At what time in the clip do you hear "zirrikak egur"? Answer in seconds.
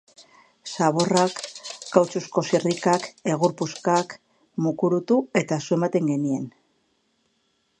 2.49-3.53